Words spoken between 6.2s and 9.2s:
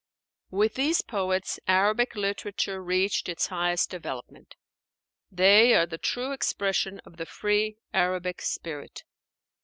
expression of the free Arabic spirit.